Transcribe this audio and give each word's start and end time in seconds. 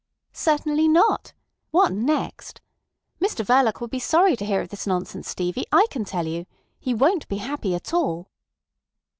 "Certainly 0.33 0.87
not. 0.87 1.33
What 1.69 1.91
next! 1.93 2.59
Mr 3.23 3.45
Verloc 3.45 3.79
will 3.79 3.87
be 3.87 3.99
sorry 3.99 4.35
to 4.35 4.43
hear 4.43 4.59
of 4.61 4.69
this 4.69 4.87
nonsense, 4.87 5.29
Stevie,—I 5.29 5.85
can 5.91 6.05
tell 6.05 6.25
you. 6.25 6.47
He 6.79 6.91
won't 6.91 7.27
be 7.27 7.37
happy 7.37 7.75
at 7.75 7.93
all." 7.93 8.27